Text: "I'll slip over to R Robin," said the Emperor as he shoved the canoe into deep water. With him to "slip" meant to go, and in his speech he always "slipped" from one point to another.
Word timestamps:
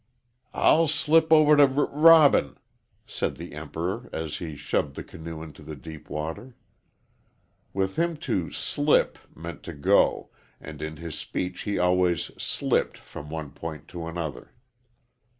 "I'll 0.55 0.87
slip 0.87 1.31
over 1.31 1.55
to 1.55 1.61
R 1.63 1.85
Robin," 1.85 2.57
said 3.05 3.35
the 3.35 3.53
Emperor 3.53 4.09
as 4.11 4.37
he 4.37 4.55
shoved 4.55 4.95
the 4.95 5.03
canoe 5.03 5.43
into 5.43 5.61
deep 5.75 6.09
water. 6.09 6.55
With 7.71 7.97
him 7.97 8.17
to 8.25 8.49
"slip" 8.51 9.19
meant 9.35 9.61
to 9.61 9.73
go, 9.73 10.31
and 10.59 10.81
in 10.81 10.97
his 10.97 11.13
speech 11.13 11.61
he 11.69 11.77
always 11.77 12.31
"slipped" 12.41 12.97
from 12.97 13.29
one 13.29 13.51
point 13.51 13.87
to 13.89 14.07
another. 14.07 14.55